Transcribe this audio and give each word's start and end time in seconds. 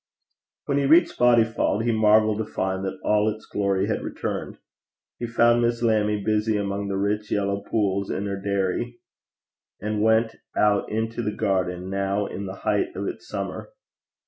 When 0.65 0.79
he 0.79 0.87
reached 0.87 1.19
Bodyfauld 1.19 1.83
he 1.83 1.91
marvelled 1.91 2.39
to 2.39 2.45
find 2.45 2.83
that 2.83 2.99
all 3.03 3.29
its 3.29 3.45
glory 3.45 3.85
had 3.85 4.01
returned. 4.01 4.57
He 5.19 5.27
found 5.27 5.61
Miss 5.61 5.83
Lammie 5.83 6.23
busy 6.25 6.57
among 6.57 6.87
the 6.87 6.97
rich 6.97 7.31
yellow 7.31 7.61
pools 7.69 8.09
in 8.09 8.25
her 8.25 8.41
dairy, 8.41 8.97
and 9.79 10.01
went 10.01 10.37
out 10.57 10.91
into 10.91 11.21
the 11.21 11.31
garden, 11.35 11.91
now 11.91 12.25
in 12.25 12.47
the 12.47 12.55
height 12.65 12.95
of 12.95 13.05
its 13.05 13.27
summer. 13.27 13.69